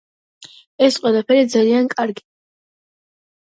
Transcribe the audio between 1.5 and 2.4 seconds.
ძალიან კარგი.